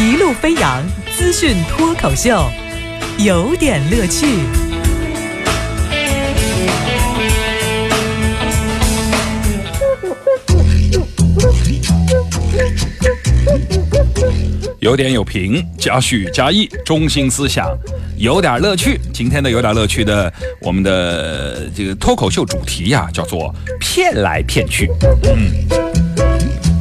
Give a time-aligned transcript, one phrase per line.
[0.00, 0.82] 一路飞扬
[1.14, 2.50] 资讯脱口秀，
[3.18, 4.26] 有点乐趣。
[14.78, 17.68] 有点有评，加叙加意，中心思想，
[18.16, 18.98] 有点乐趣。
[19.12, 20.32] 今天的有点乐趣的，
[20.62, 24.90] 我们的这个脱口秀主题呀、叫做骗来骗去。
[25.24, 25.52] 嗯，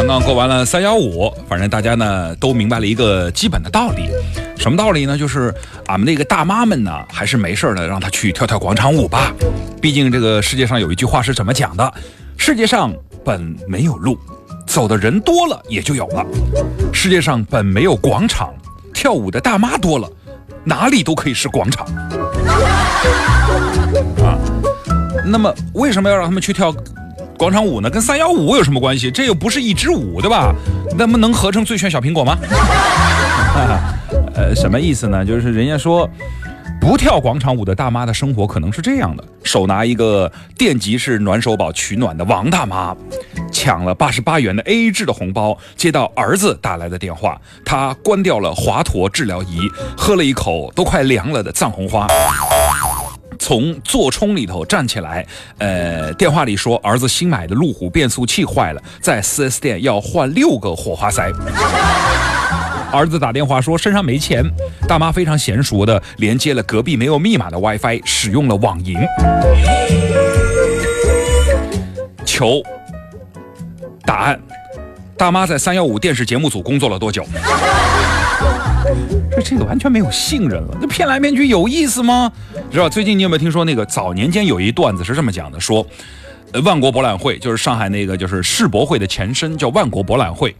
[0.00, 4.08] 刚刚过完了三幺五，反正大家呢都明白了一个基本的道理。
[4.56, 5.18] 什么道理呢？
[5.18, 5.54] 就是
[5.88, 9.30] 俺们那个大妈们呢，还是没事的，让她去跳跳广场舞吧。
[9.78, 11.92] 毕竟这个世界上有一句话是怎么讲的？
[12.38, 12.90] 世界上
[13.22, 14.18] 本没有路，
[14.66, 16.24] 走的人多了也就有了。
[16.94, 18.54] 世界上本没有广场，
[18.94, 20.10] 跳舞的大妈多了，
[20.64, 21.86] 哪里都可以是广场。
[24.24, 24.38] 啊，
[25.26, 26.74] 那么为什么要让他们去跳
[27.40, 27.88] 广场舞呢？
[27.88, 29.10] 跟三幺五有什么关系？
[29.10, 30.54] 这又不是一支舞，对吧？
[30.98, 32.36] 那么能合成最炫小苹果吗？
[34.34, 35.24] 呃，什么意思呢？
[35.24, 36.06] 就是人家说。
[36.82, 42.96] 不跳广场舞的大妈的生活可能是这样的：手拿一个电极式暖手宝取暖的王大妈，
[43.52, 49.60] 抢了八十八元的 AA 制的红包，接到儿子打来的电话，她关掉了华佗治疗仪，
[49.94, 52.06] 喝了一口都快凉了的藏红花。
[53.40, 55.26] 从座充里头站起来，
[55.58, 61.32] 呃，电话里说儿子新买的路虎变速器坏了，在 4S 店要换六个火花塞。
[62.92, 64.44] 儿子打电话说身上没钱，
[64.86, 68.96] 大妈非常娴熟的连接了隔壁没有密码的 WiFi，使用了网银。
[72.26, 72.60] 求
[74.04, 74.38] 答案，
[75.16, 77.24] 大妈在三幺五电视节目组工作了多久？
[79.34, 82.32] 这这个完全没有信任了，那骗来骗去有意思吗？
[82.70, 85.86] 知道最近你有没有听说那个早年间有一段子是这么讲的，说，
[86.52, 90.54] 呃，万国博览会就是上海那个就是世博会的前身叫万国博览会。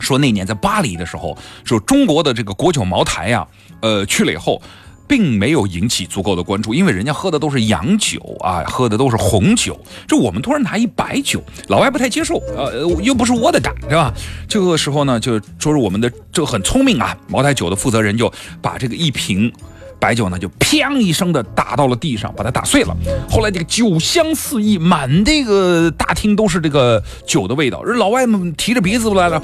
[0.00, 3.46] 说那年在巴黎的时候，说中国的这个国酒茅台呀、
[3.80, 4.60] 呃，去了以后，
[5.06, 9.78] 并没有引起足够的关注，因为人家喝的都是洋酒啊，喝的都是红酒，
[10.08, 14.12] 就我们突然拿一白酒，老外不太接受，呃，又不是我的干，是吧？
[14.48, 19.52] 这个时候呢，就说是我们的这个很聪明啊，茅台酒的负责人就把这个一瓶。
[20.00, 22.94] 白酒呢，就砰一声的打到了地上，把它打碎了。
[23.30, 27.82] 后来这个酒香四溢，满这个大厅都是这个酒的味道。
[27.82, 29.40] 老外们提着鼻子来了，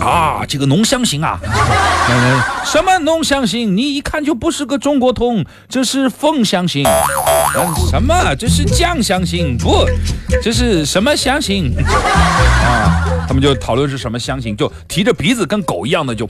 [0.00, 1.38] 啊，这个浓香型啊，
[2.64, 3.76] 什么浓香型？
[3.76, 6.84] 你一看就不是个中国通，这是凤香型。
[7.56, 8.34] 嗯，什么？
[8.34, 9.56] 这是酱香型？
[9.56, 9.86] 不，
[10.42, 11.72] 这是什么香型？
[11.82, 16.28] 啊，他们就讨论是什么香型，就提着鼻子跟狗一样的就。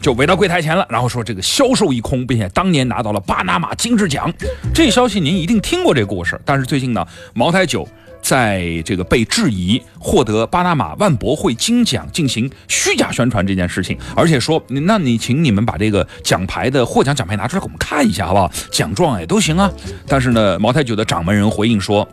[0.00, 4.32] 就围到柜台前了，然后说这个销售一空，并且当年拿到了巴拿马金质奖。
[4.72, 7.86] 这消息您一定听过这故事，但是最近呢，茅台酒
[8.22, 18.50] 在这个被质疑获得巴拿马万博会金奖进行虚假宣传这件事情，而且说，那你请你们把这个奖牌的获奖奖牌拿出来给我们看一下好不好？
[18.70, 19.70] 奖状也都行啊。
[20.06, 22.08] 但是呢，呃茅台酒的掌门人回应说。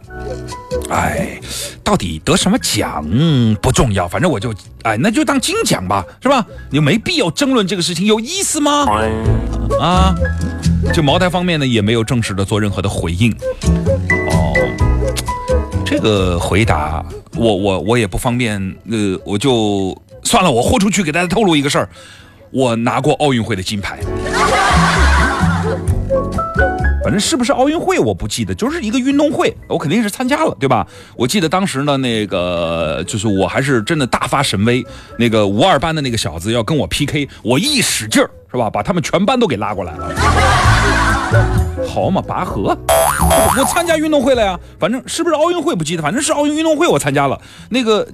[0.89, 1.38] 哎，
[1.83, 3.05] 到底得什么奖
[3.61, 6.45] 不重要，反正我就哎，那就当金奖吧，是吧？
[6.69, 8.85] 你没必要争论这个事情，有意思吗？
[9.81, 10.15] 啊，
[10.93, 13.33] 就茅台方面呢，也没有正式的做任何的回应。
[14.31, 14.53] 哦，
[15.85, 17.03] 这个回答
[17.35, 21.89] 我我我也不方便，呃，我就算了，我豁出去给大家透露一个事儿，
[22.51, 23.99] 我拿过奥运会的金牌。
[27.07, 30.85] 反正是不是奥运会我不记得，就是一个运动会，我肯定是参加了，对吧？
[31.16, 34.85] 我记得当时呢，那个就是我还是真的大发神威，
[35.18, 38.69] 那个五二班的那个小子要跟我 PK，我一使劲儿，是吧？
[38.69, 40.09] 把他们全班都给拉过来了。
[41.88, 42.78] 好嘛，拔河，
[43.57, 44.59] 我参加运动会了呀。
[44.78, 47.39] 反正是不是奥运会不记得，反正是奥运运动会我参加了。
[47.69, 48.06] 那个。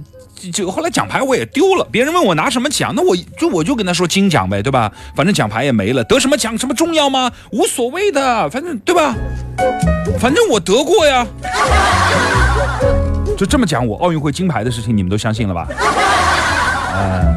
[0.50, 4.90] 就后来奖牌我也丢了，别人问我拿什么奖，那我就我就跟他说金奖呗，对吧？
[5.14, 7.30] 反正奖牌也没了，得什么奖什么重要吗？
[7.52, 9.14] 无所谓的，反正对吧？
[10.18, 11.26] 反正我得过呀。
[13.36, 15.66] 就这么讲，我奥运会金牌的事情你们都相信了吧？
[16.94, 17.34] 哎，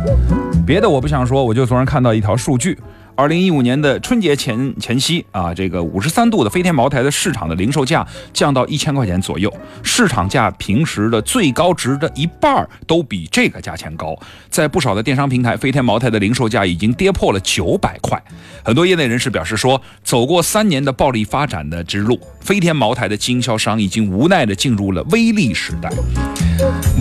[0.66, 2.78] 别的我不想说，我就昨天看到一条数据。
[3.18, 14.16] 二零一五年的春节前前夕啊，这个五十三度的飞天茅台的市场的零售价降到一千块钱左右，市场价平时的最高值的一半都比这个价钱高。
[14.52, 18.22] 在不少的电商平台，飞天茅台的零售价已经跌破了九百块。
[18.64, 25.92] 很多业内人士表示说，走过三年的暴力发展的之路，飞天茅台的经销商已经无奈的进入了微利时代。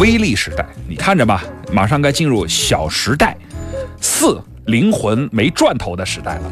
[0.00, 3.36] 微利时代，你看着吧，马上该进入小时代
[4.00, 4.40] 四。
[4.66, 6.42] 灵魂没赚头的时代了。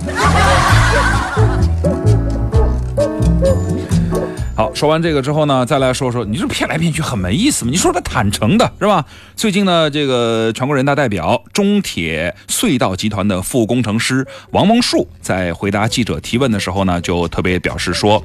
[4.57, 7.73] 好，说完这个之后呢，再来说说，你这骗来骗去很没意思嘛？
[7.73, 9.05] 你说的坦诚的是吧？
[9.35, 18.23] 最近呢，这个全国人大代表、中铁隧道集团的副工程师王蒙树在回答记者提问的时候呢，就特别表示说，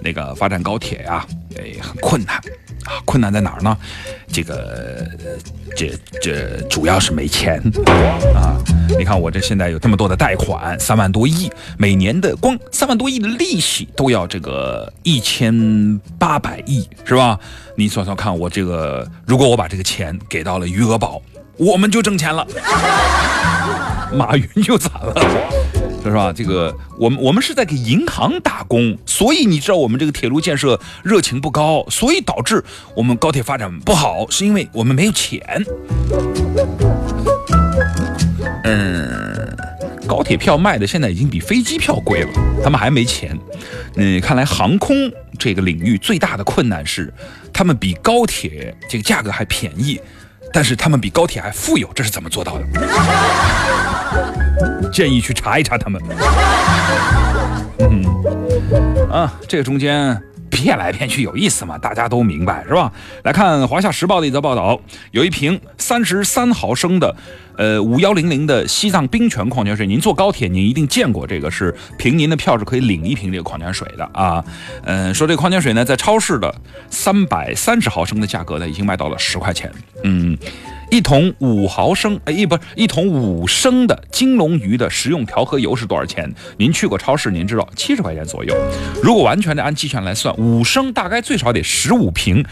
[0.00, 2.40] 那个发展高铁呀，哎，很困难。
[2.84, 3.76] 啊，困难在哪儿呢？
[4.32, 5.06] 这个，
[5.76, 7.60] 这这主要是没钱
[8.34, 8.56] 啊！
[8.98, 17.38] 你看我这现在有这么多的贷款，三万多亿，每年的光三万多亿的利息都要这个一千八百亿，是吧？
[17.76, 21.20] 你算算看，我这个如果我把这个钱给到了余额宝，
[21.56, 22.46] 我们就挣钱了，
[24.12, 25.14] 马云就惨了。
[26.04, 26.32] 是吧？
[26.32, 32.62] 这个我们我们是在给银行打工，所以你知道我们这个铁路建设热情不高，所以导致
[32.96, 35.64] 我们高铁发展不好，是因为我们没有钱。
[38.64, 39.56] 嗯，
[40.06, 42.30] 高铁票卖的现在已经比飞机票贵了，
[42.62, 43.38] 他们还没钱。
[43.96, 44.96] 嗯，看来航空
[45.38, 47.12] 这个领域最大的困难是，
[47.52, 50.00] 他们比高铁这个价格还便宜，
[50.52, 52.64] 但是他们比高铁还富有，这是怎么做到的？
[54.92, 56.00] 建议去查一查他们。
[57.78, 58.04] 嗯，
[59.10, 60.20] 啊，这个中间
[60.52, 61.78] 骗来骗去有意思吗？
[61.78, 62.92] 大家都明白是吧？
[63.24, 64.78] 来看《华夏时报》的一则报道，
[65.10, 67.16] 有一瓶三十三毫升的，
[67.56, 69.86] 呃，五幺零零的西藏冰泉矿泉水。
[69.86, 74.44] 您坐高铁，您一定见过这个，是凭您的票是可以领一瓶这个矿泉水的啊。
[74.84, 76.54] 嗯，说这个矿泉水呢，在超市的
[76.90, 79.72] 三百三十毫升的价格呢，已经卖到了十块钱。
[80.04, 80.36] 嗯。
[80.92, 86.30] 一桶五毫升，哎，一不是一桶五升的金龙鱼的食用调和油是多少钱？
[86.58, 88.54] 您去过超市，您知道七十块钱左右。
[89.02, 92.44] 如果完全的按计算来算，五升大概最少得十五瓶，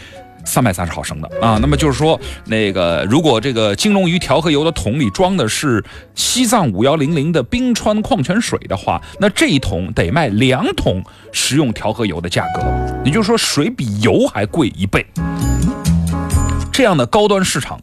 [0.43, 1.59] 三百三十毫升的啊。
[1.61, 5.85] 那么就是说，那个如果这个金龙鱼调和油的桶里装的是
[6.15, 12.63] 西藏五幺零零的冰川矿泉水的话，那这一桶得卖两桶食用调和油的价格，
[13.05, 15.05] 也就是说水比油还贵一倍。
[16.71, 17.79] 这样的高端市场。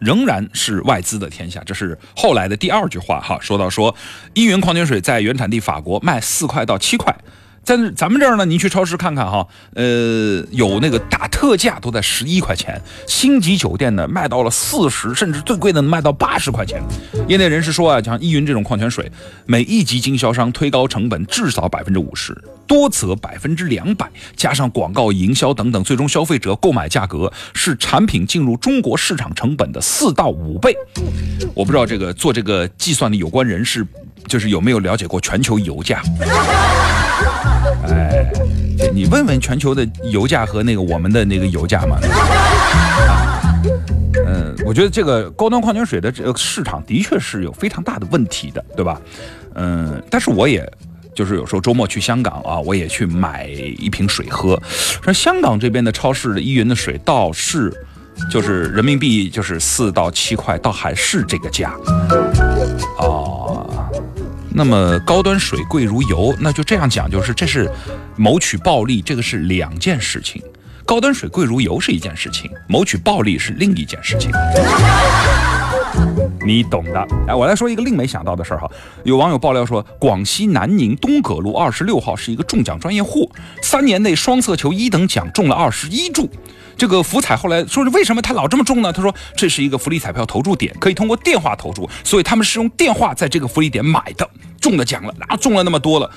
[0.00, 3.38] 仍然是外资的天下，这是后来的第二句话哈。
[3.40, 3.94] 说到说，
[4.34, 7.14] 依云矿泉水在原产地法国卖四块到七块。
[7.62, 16.82] 在咱们这儿呢，您去超市看看哈，呃，有那个打特价都在十一块钱，星级酒店呢卖到了四十，甚至最贵的卖到八十块钱。
[17.28, 19.10] 业内人士说啊，像依云这种矿泉水，
[19.46, 22.36] 每一级经销商推高成本至少百分之五十，
[22.66, 30.74] 多则百分之两百，加上广告营销等等，最终消费者购买价格是产品进入中国市场成本的四到五倍。
[31.54, 33.86] 我不知道这个做这个计算的有关人士，
[34.26, 36.02] 就是有没有了解过全球油价。
[37.88, 38.30] 哎，
[38.92, 41.98] 你问问全球的油价和那个我们的那个油价嘛。
[44.26, 49.00] 嗯，我觉得这个高端矿泉水的这个市场的确是有非常大的问题的，对吧？
[49.54, 50.70] 嗯，但是我也
[51.14, 54.60] 就是有时候周末去香港啊，我也去买一瓶水喝。
[55.02, 57.72] 说香港这边的超市的依云的水倒是
[58.30, 61.74] 就是人民币就是四到七块，倒还是这个价。
[62.98, 63.49] 哦。
[64.52, 67.70] 那么高端水贵如油，那就这样讲，就是这是
[68.16, 70.42] 谋取暴利，这个是两件事情。
[70.84, 74.32] 高端水贵如油是一件事情，谋取暴利是另一件事情。
[76.44, 77.06] 你懂的。
[77.28, 78.68] 哎，我来说一个另没想到的事儿哈。
[79.04, 83.30] 有网友爆料说，广西南宁东葛路二十六号是一个中奖专业户，
[83.62, 86.28] 三年内双色球一等奖中了二十一注。
[86.76, 88.90] 这个福彩后来说是为什么他老这么中呢？
[88.92, 94.28] 他说这是一个福利彩票投注点，可以通过电话投注，所以他们是用电话在这个福利点买的，
[94.60, 96.08] 中了奖了，啊中了那么多了。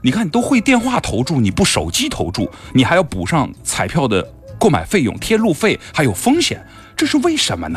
[0.00, 4.26] 你看你都会电话投注，你不手机投注，你还要补上彩票的
[4.56, 6.64] 购买费用、贴路费，还有风险，
[6.96, 7.76] 这是为什么呢？